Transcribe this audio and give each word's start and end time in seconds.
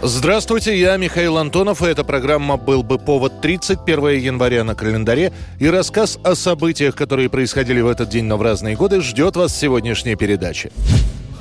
Здравствуйте, 0.00 0.78
я 0.78 0.96
Михаил 0.96 1.38
Антонов, 1.38 1.82
и 1.82 1.86
эта 1.86 2.04
программа 2.04 2.56
«Был 2.56 2.84
бы 2.84 2.98
повод» 2.98 3.40
31 3.40 4.20
января 4.20 4.62
на 4.62 4.76
календаре. 4.76 5.32
И 5.58 5.68
рассказ 5.68 6.20
о 6.22 6.36
событиях, 6.36 6.94
которые 6.94 7.28
происходили 7.28 7.80
в 7.80 7.88
этот 7.88 8.08
день, 8.08 8.26
но 8.26 8.36
в 8.36 8.42
разные 8.42 8.76
годы, 8.76 9.00
ждет 9.00 9.34
вас 9.34 9.58
сегодняшней 9.58 10.14
передаче. 10.14 10.70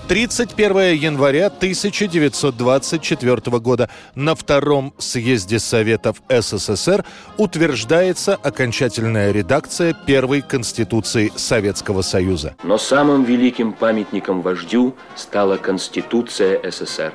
31 0.07 0.95
января 0.95 1.47
1924 1.47 3.59
года 3.59 3.89
на 4.15 4.33
Втором 4.33 4.95
съезде 4.97 5.59
Советов 5.59 6.23
СССР 6.27 7.05
утверждается 7.37 8.33
окончательная 8.35 9.31
редакция 9.31 9.93
первой 9.93 10.41
Конституции 10.41 11.31
Советского 11.35 12.01
Союза. 12.01 12.55
Но 12.63 12.79
самым 12.79 13.23
великим 13.23 13.73
памятником 13.73 14.41
вождю 14.41 14.95
стала 15.15 15.57
Конституция 15.57 16.59
СССР. 16.71 17.13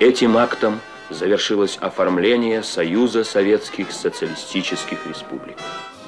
Этим 0.00 0.38
актом 0.38 0.80
завершилось 1.10 1.76
оформление 1.78 2.62
Союза 2.62 3.22
Советских 3.22 3.92
Социалистических 3.92 5.06
Республик. 5.06 5.58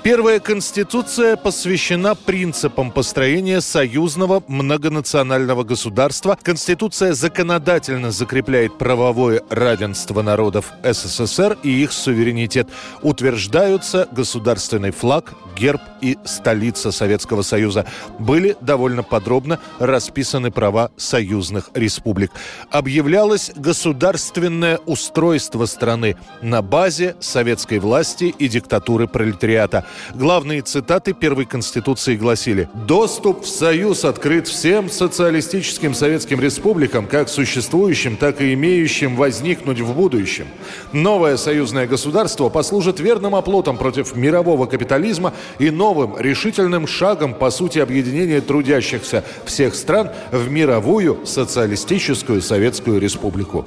Первая 0.02 0.41
конституция 0.41 1.37
посвящена 1.37 2.16
принципам 2.16 2.91
построения 2.91 3.60
союзного 3.60 4.43
многонационального 4.48 5.62
государства. 5.62 6.37
Конституция 6.43 7.13
законодательно 7.13 8.10
закрепляет 8.10 8.79
правовое 8.79 9.43
равенство 9.49 10.23
народов 10.23 10.73
СССР 10.82 11.57
и 11.62 11.71
их 11.85 11.93
суверенитет. 11.93 12.68
Утверждаются 13.02 14.09
государственный 14.10 14.90
флаг, 14.90 15.35
герб 15.57 15.80
и 16.01 16.18
столица 16.24 16.90
Советского 16.90 17.43
Союза. 17.43 17.87
Были 18.18 18.57
довольно 18.60 19.05
подробно 19.05 19.60
расписаны 19.79 20.51
права 20.51 20.90
союзных 20.96 21.71
республик. 21.74 22.32
Объявлялось 22.73 23.52
государственное 23.55 24.79
устройство 24.84 25.66
страны 25.66 26.16
на 26.40 26.60
базе 26.60 27.15
советской 27.21 27.79
власти 27.79 28.34
и 28.37 28.49
диктатуры 28.49 29.07
пролетариата. 29.07 29.87
Главные 30.15 30.62
цитаты 30.62 31.12
первой 31.12 31.45
Конституции 31.45 32.16
гласили 32.16 32.68
«Доступ 32.87 33.45
в 33.45 33.48
Союз 33.48 34.04
открыт 34.04 34.49
всем 34.49 34.90
социалистическим 34.90 35.95
советским 35.95 36.40
республикам, 36.40 37.07
как 37.07 37.29
существующим, 37.29 38.16
так 38.16 38.40
и 38.40 38.52
имеющим 38.54 39.16
возникнуть 39.16 39.80
в 39.80 39.95
будущем. 39.95 40.46
Новое 40.93 41.37
союзное 41.37 41.87
государство 41.87 42.49
послужит 42.49 43.01
верным 43.01 43.34
оплотом 43.34 43.76
против 43.76 44.15
мирового 44.16 44.66
капитализма 44.66 45.34
и 45.59 45.71
новым 45.71 46.18
решительным 46.18 46.87
шагом 46.87 47.34
по 47.34 47.51
сути 47.51 47.79
объединения 47.79 48.40
трудящихся 48.40 49.24
всех 49.45 49.74
стран 49.74 50.10
в 50.30 50.51
мировую 50.51 51.27
социалистическую 51.27 52.43
советскую 52.43 53.01
республику». 53.01 53.66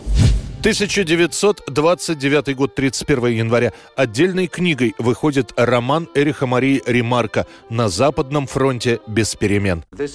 1929 0.65 2.55
год, 2.55 2.73
31 2.73 3.27
января. 3.27 3.71
Отдельной 3.95 4.47
книгой 4.47 4.95
выходит 4.97 5.53
роман 5.55 6.09
Эриха 6.15 6.47
Марии 6.47 6.81
Ремарка 6.87 7.45
«На 7.69 7.87
Западном 7.87 8.47
фронте 8.47 8.99
без 9.05 9.35
перемен». 9.35 9.85
Эта 9.91 10.05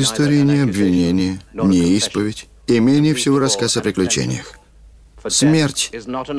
история 0.00 0.40
не 0.44 0.60
обвинение, 0.60 1.40
не 1.52 1.94
исповедь, 1.94 2.48
и 2.68 2.80
менее 2.80 3.12
всего 3.12 3.38
рассказ 3.38 3.76
о 3.76 3.82
приключениях. 3.82 4.58
Смерть– 5.28 5.90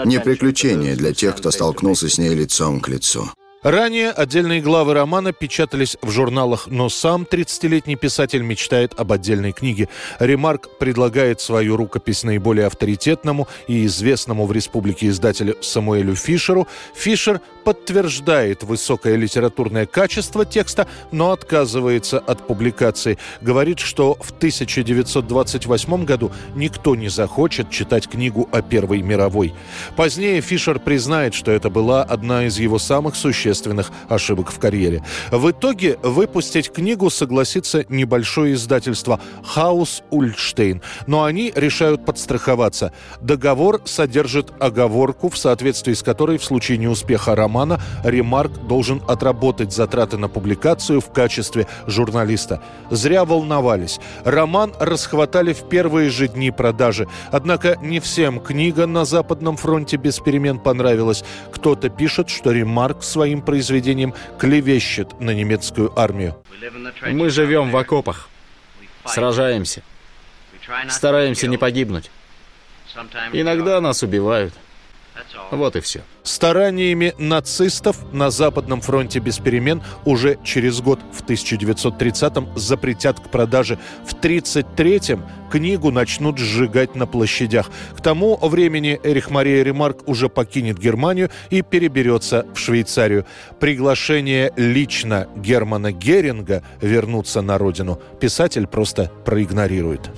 не 0.05 0.19
приключение 0.19 0.95
для 0.95 1.13
тех, 1.13 1.37
кто 1.37 1.51
столкнулся 1.51 2.09
с 2.09 2.17
ней 2.17 2.33
лицом 2.33 2.79
к 2.79 2.87
лицу. 2.87 3.29
Ранее 3.63 4.09
отдельные 4.09 4.59
главы 4.59 4.95
романа 4.95 5.33
печатались 5.33 5.95
в 6.01 6.09
журналах, 6.09 6.65
но 6.65 6.89
сам 6.89 7.27
30-летний 7.29 7.95
писатель 7.95 8.41
мечтает 8.41 8.99
об 8.99 9.11
отдельной 9.11 9.51
книге. 9.51 9.87
Ремарк 10.17 10.79
предлагает 10.79 11.41
свою 11.41 11.77
рукопись 11.77 12.23
наиболее 12.23 12.65
авторитетному 12.65 13.47
и 13.67 13.85
известному 13.85 14.47
в 14.47 14.51
республике 14.51 15.09
издателю 15.09 15.57
Самуэлю 15.61 16.15
Фишеру. 16.15 16.67
Фишер 16.95 17.39
подтверждает 17.63 18.63
высокое 18.63 19.15
литературное 19.15 19.85
качество 19.85 20.43
текста, 20.43 20.87
но 21.11 21.31
отказывается 21.31 22.17
от 22.17 22.47
публикации. 22.47 23.19
Говорит, 23.41 23.77
что 23.77 24.17
в 24.19 24.31
1928 24.31 26.05
году 26.05 26.31
никто 26.55 26.95
не 26.95 27.09
захочет 27.09 27.69
читать 27.69 28.09
книгу 28.09 28.49
о 28.51 28.63
Первой 28.63 29.03
мировой. 29.03 29.53
Позднее 29.95 30.41
Фишер 30.41 30.79
признает, 30.79 31.35
что 31.35 31.51
это 31.51 31.69
была 31.69 32.01
одна 32.01 32.45
из 32.45 32.57
его 32.57 32.79
самых 32.79 33.15
существенных 33.15 33.50
существенных 33.51 33.91
ошибок 34.09 34.51
в 34.51 34.59
карьере. 34.59 35.03
В 35.31 35.51
итоге 35.51 35.97
выпустить 36.01 36.71
книгу 36.71 37.09
согласится 37.09 37.85
небольшое 37.89 38.53
издательство 38.53 39.19
«Хаус 39.43 40.03
Ульштейн», 40.09 40.81
но 41.07 41.23
они 41.23 41.51
решают 41.55 42.05
подстраховаться. 42.05 42.93
Договор 43.21 43.81
содержит 43.85 44.53
оговорку, 44.59 45.29
в 45.29 45.37
соответствии 45.37 45.93
с 45.93 46.03
которой 46.03 46.37
в 46.37 46.43
случае 46.43 46.77
неуспеха 46.77 47.35
романа 47.35 47.81
Ремарк 48.03 48.51
должен 48.67 49.01
отработать 49.07 49.73
затраты 49.73 50.17
на 50.17 50.29
публикацию 50.29 51.01
в 51.01 51.11
качестве 51.11 51.67
журналиста. 51.87 52.61
Зря 52.89 53.25
волновались. 53.25 53.99
Роман 54.23 54.73
расхватали 54.79 55.53
в 55.53 55.67
первые 55.69 56.09
же 56.09 56.27
дни 56.27 56.51
продажи. 56.51 57.07
Однако 57.31 57.77
не 57.81 57.99
всем 57.99 58.39
книга 58.39 58.87
на 58.87 59.05
Западном 59.05 59.57
фронте 59.57 59.97
без 59.97 60.19
перемен 60.19 60.59
понравилась. 60.59 61.23
Кто-то 61.51 61.89
пишет, 61.89 62.29
что 62.29 62.51
Ремарк 62.51 63.03
своим 63.03 63.40
произведением 63.41 64.13
клевещет 64.39 65.19
на 65.19 65.31
немецкую 65.31 65.97
армию. 65.99 66.41
Мы 67.07 67.29
живем 67.29 67.71
в 67.71 67.77
окопах, 67.77 68.29
сражаемся, 69.05 69.83
стараемся 70.89 71.47
не 71.47 71.57
погибнуть. 71.57 72.11
Иногда 73.33 73.81
нас 73.81 74.03
убивают. 74.03 74.53
Вот 75.51 75.75
и 75.75 75.81
все. 75.81 76.01
Стараниями 76.23 77.13
нацистов 77.17 77.97
на 78.13 78.29
Западном 78.29 78.81
фронте 78.81 79.19
без 79.19 79.39
перемен 79.39 79.81
уже 80.05 80.37
через 80.43 80.81
год, 80.81 80.99
в 81.11 81.23
1930-м, 81.23 82.57
запретят 82.57 83.19
к 83.19 83.29
продаже. 83.29 83.79
В 84.05 84.13
1933-м 84.13 85.23
книгу 85.51 85.91
начнут 85.91 86.37
сжигать 86.37 86.95
на 86.95 87.07
площадях. 87.07 87.69
К 87.97 88.01
тому 88.01 88.37
времени 88.37 88.99
Эрих 89.03 89.29
Мария 89.29 89.63
Ремарк 89.63 90.07
уже 90.07 90.29
покинет 90.29 90.77
Германию 90.77 91.29
и 91.49 91.61
переберется 91.61 92.45
в 92.53 92.59
Швейцарию. 92.59 93.25
Приглашение 93.59 94.53
лично 94.55 95.27
Германа 95.35 95.91
Геринга 95.91 96.63
вернуться 96.81 97.41
на 97.41 97.57
родину 97.57 97.99
писатель 98.19 98.67
просто 98.67 99.11
проигнорирует. 99.25 100.09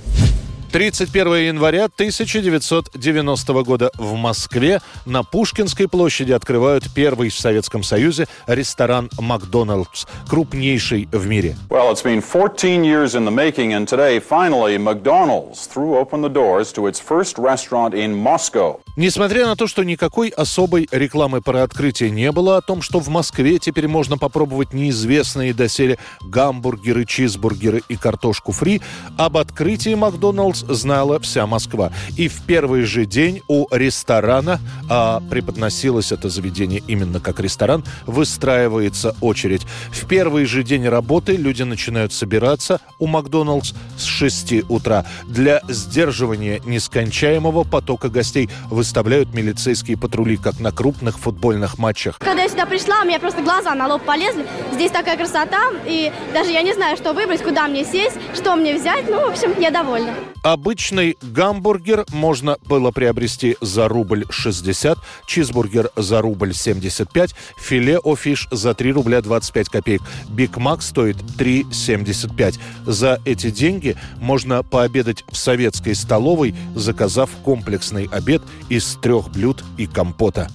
31 0.74 1.36
января 1.36 1.84
1990 1.84 3.62
года 3.62 3.92
в 3.96 4.16
Москве 4.16 4.80
на 5.06 5.22
Пушкинской 5.22 5.86
площади 5.86 6.32
открывают 6.32 6.92
первый 6.92 7.28
в 7.28 7.38
Советском 7.38 7.84
Союзе 7.84 8.26
ресторан 8.48 9.08
«Макдоналдс», 9.16 10.06
крупнейший 10.28 11.08
в 11.12 11.28
мире. 11.28 11.56
Well, 11.70 11.92
it's 11.92 12.02
been 12.02 12.20
14 12.20 12.82
years 12.82 13.14
in 13.14 13.24
the 13.24 13.30
making, 13.30 13.72
and 13.72 13.86
today, 13.86 14.18
finally, 14.18 14.76
McDonald's 14.76 15.68
threw 15.68 15.96
open 15.96 16.22
the 16.22 16.28
doors 16.28 16.72
to 16.72 16.88
its 16.88 16.98
first 16.98 17.38
restaurant 17.38 17.94
in 17.94 18.12
Moscow. 18.12 18.80
Несмотря 18.96 19.46
на 19.46 19.56
то, 19.56 19.66
что 19.66 19.82
никакой 19.82 20.28
особой 20.28 20.86
рекламы 20.92 21.40
про 21.40 21.64
открытие 21.64 22.10
не 22.10 22.30
было 22.30 22.58
о 22.58 22.60
том, 22.60 22.80
что 22.80 23.00
в 23.00 23.08
Москве 23.08 23.58
теперь 23.58 23.88
можно 23.88 24.16
попробовать 24.18 24.72
неизвестные 24.72 25.52
доселе 25.52 25.98
гамбургеры, 26.22 27.04
чизбургеры 27.04 27.82
и 27.88 27.96
картошку 27.96 28.52
фри, 28.52 28.80
об 29.18 29.36
открытии 29.36 29.94
Макдоналдс 29.94 30.60
знала 30.68 31.18
вся 31.18 31.44
Москва. 31.44 31.90
И 32.16 32.28
в 32.28 32.42
первый 32.42 32.82
же 32.82 33.04
день 33.04 33.42
у 33.48 33.66
ресторана, 33.74 34.60
а 34.88 35.20
преподносилось 35.28 36.12
это 36.12 36.28
заведение 36.28 36.80
именно 36.86 37.18
как 37.18 37.40
ресторан, 37.40 37.84
выстраивается 38.06 39.16
очередь. 39.20 39.62
В 39.90 40.06
первый 40.06 40.44
же 40.44 40.62
день 40.62 40.86
работы 40.86 41.34
люди 41.34 41.64
начинают 41.64 42.12
собираться 42.12 42.80
у 43.00 43.08
Макдоналдс 43.08 43.72
с 43.98 44.04
6 44.04 44.70
утра. 44.70 45.04
Для 45.26 45.62
сдерживания 45.68 46.60
нескончаемого 46.64 47.64
потока 47.64 48.08
гостей 48.08 48.48
выставляют 48.84 49.32
милицейские 49.32 49.96
патрули, 49.96 50.36
как 50.36 50.60
на 50.60 50.70
крупных 50.70 51.18
футбольных 51.18 51.78
матчах. 51.78 52.18
Когда 52.18 52.42
я 52.42 52.48
сюда 52.50 52.66
пришла, 52.66 53.00
у 53.00 53.06
меня 53.06 53.18
просто 53.18 53.40
глаза 53.40 53.74
на 53.74 53.86
лоб 53.88 54.02
полезли. 54.02 54.44
Здесь 54.74 54.90
такая 54.90 55.16
красота, 55.16 55.70
и 55.86 56.12
даже 56.32 56.50
я 56.50 56.62
не 56.62 56.74
знаю, 56.74 56.96
что 56.96 57.12
выбрать, 57.12 57.42
куда 57.42 57.66
мне 57.68 57.84
сесть, 57.84 58.16
что 58.34 58.56
мне 58.56 58.74
взять. 58.74 59.08
Ну, 59.08 59.20
в 59.20 59.30
общем, 59.30 59.58
я 59.58 59.70
довольна. 59.70 60.14
Обычный 60.42 61.16
гамбургер 61.22 62.04
можно 62.12 62.58
было 62.66 62.90
приобрести 62.90 63.56
за 63.60 63.88
рубль 63.88 64.26
60, 64.28 64.98
чизбургер 65.26 65.90
за 65.96 66.20
рубль 66.20 66.52
75, 66.52 67.34
филе 67.56 67.98
офиш 67.98 68.48
за 68.50 68.74
3 68.74 68.92
рубля 68.92 69.22
25 69.22 69.68
копеек. 69.68 70.02
Биг 70.28 70.58
Мак 70.58 70.82
стоит 70.82 71.16
3,75. 71.38 72.56
За 72.84 73.20
эти 73.24 73.50
деньги 73.50 73.96
можно 74.18 74.62
пообедать 74.62 75.24
в 75.30 75.36
советской 75.36 75.94
столовой, 75.94 76.54
заказав 76.74 77.30
комплексный 77.44 78.08
обед 78.12 78.42
из 78.68 78.96
трех 78.96 79.30
блюд 79.30 79.64
и 79.78 79.86
компота. 79.86 80.48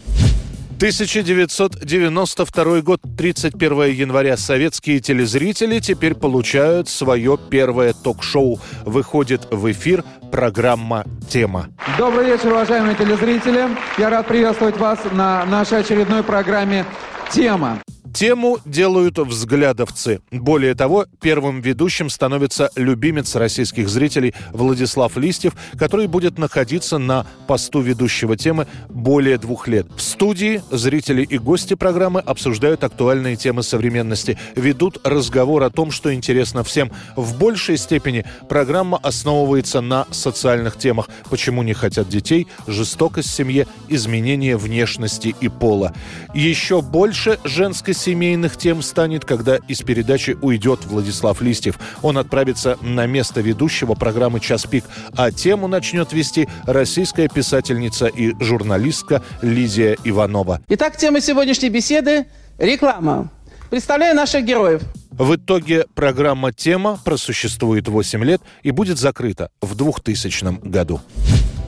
1992 0.79 2.81
год, 2.81 3.01
31 3.17 3.91
января. 3.91 4.37
Советские 4.37 5.01
телезрители 5.01 5.79
теперь 5.79 6.15
получают 6.15 6.87
свое 6.87 7.37
первое 7.49 7.91
ток-шоу. 7.91 8.61
Выходит 8.85 9.45
в 9.51 9.69
эфир 9.69 10.05
программа 10.31 11.03
«Тема». 11.29 11.67
Добрый 11.97 12.27
вечер, 12.27 12.53
уважаемые 12.53 12.95
телезрители. 12.95 13.67
Я 13.97 14.09
рад 14.09 14.27
приветствовать 14.27 14.77
вас 14.77 14.99
на 15.11 15.43
нашей 15.47 15.81
очередной 15.81 16.23
программе 16.23 16.85
«Тема». 17.29 17.81
Тему 18.13 18.59
делают 18.65 19.19
взглядовцы. 19.19 20.21
Более 20.31 20.73
того, 20.73 21.05
первым 21.21 21.61
ведущим 21.61 22.09
становится 22.09 22.71
любимец 22.75 23.35
российских 23.35 23.89
зрителей 23.89 24.33
Владислав 24.51 25.15
Листьев, 25.17 25.53
который 25.77 26.07
будет 26.07 26.37
находиться 26.37 26.97
на 26.97 27.25
посту 27.47 27.81
ведущего 27.81 28.37
темы 28.37 28.67
более 28.89 29.37
двух 29.37 29.67
лет. 29.67 29.87
В 29.95 30.01
студии 30.01 30.61
зрители 30.71 31.23
и 31.23 31.37
гости 31.37 31.73
программы 31.75 32.21
обсуждают 32.21 32.83
актуальные 32.83 33.35
темы 33.35 33.63
современности, 33.63 34.37
ведут 34.55 34.99
разговор 35.03 35.63
о 35.63 35.69
том, 35.69 35.91
что 35.91 36.13
интересно 36.13 36.63
всем. 36.63 36.91
В 37.15 37.37
большей 37.37 37.77
степени 37.77 38.25
программа 38.47 38.97
основывается 38.97 39.81
на 39.81 40.07
социальных 40.11 40.77
темах. 40.77 41.09
Почему 41.29 41.63
не 41.63 41.73
хотят 41.73 42.09
детей, 42.09 42.47
жестокость 42.67 43.29
в 43.29 43.33
семье, 43.33 43.67
изменение 43.87 44.57
внешности 44.57 45.35
и 45.39 45.47
пола. 45.47 45.93
Еще 46.33 46.81
больше 46.81 47.39
женской 47.43 47.93
семейных 47.99 48.57
тем 48.57 48.81
станет, 48.81 49.25
когда 49.25 49.57
из 49.67 49.81
передачи 49.81 50.37
уйдет 50.41 50.85
Владислав 50.85 51.41
Листьев. 51.41 51.77
Он 52.01 52.17
отправится 52.17 52.77
на 52.81 53.05
место 53.05 53.41
ведущего 53.41 53.93
программы 53.93 54.39
«Час 54.39 54.65
пик», 54.65 54.85
а 55.15 55.31
тему 55.31 55.67
начнет 55.67 56.13
вести 56.13 56.47
российская 56.65 57.27
писательница 57.27 58.07
и 58.07 58.33
журналистка 58.39 59.21
Лизия 59.41 59.97
Иванова. 60.03 60.61
Итак, 60.69 60.97
тема 60.97 61.21
сегодняшней 61.21 61.69
беседы– 61.69 62.25
реклама. 62.57 63.29
Представляю 63.69 64.15
наших 64.15 64.45
героев. 64.45 64.81
В 65.11 65.35
итоге 65.35 65.85
программа 65.93 66.53
«Тема» 66.53 66.97
просуществует 67.03 67.87
8 67.87 68.23
лет 68.23 68.41
и 68.63 68.71
будет 68.71 68.97
закрыта 68.97 69.51
в 69.61 69.75
2000 69.75 70.67
году. 70.67 71.01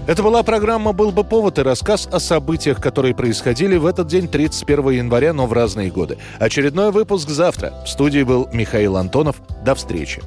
Это 0.08 0.24
была 0.24 0.42
программа 0.42 0.94
«Был 0.94 1.12
бы 1.12 1.24
повод» 1.24 1.60
и 1.60 1.62
рассказ 1.62 2.10
о 2.12 2.20
событиях, 2.20 2.82
которые 2.82 3.14
происходили 3.14 3.78
в 3.78 3.86
этот 3.86 4.08
день, 4.08 4.28
31 4.28 4.90
января, 4.90 5.32
но 5.32 5.46
в 5.46 5.54
разные 5.54 5.92
годы. 5.92 6.18
Очередной 6.40 6.92
выпуск 6.92 7.30
завтра. 7.30 7.74
В 7.86 7.90
студии 7.90 8.24
был 8.24 8.50
Михаил 8.52 8.98
Антонов. 8.98 9.36
До 9.64 9.76
встречи. 9.76 10.22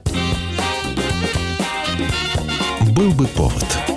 «Был 2.94 3.10
бы 3.10 3.26
повод» 3.26 3.93